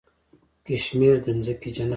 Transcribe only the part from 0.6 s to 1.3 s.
کشمیر د